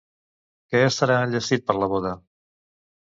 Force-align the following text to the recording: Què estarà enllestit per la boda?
Què 0.71 0.81
estarà 0.85 1.17
enllestit 1.27 1.67
per 1.69 1.77
la 1.83 1.91
boda? 1.93 2.15